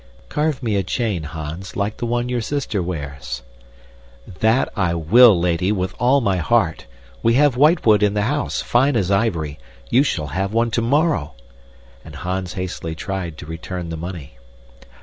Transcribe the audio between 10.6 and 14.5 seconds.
tomorrow." And Hans hastily tried to return the money.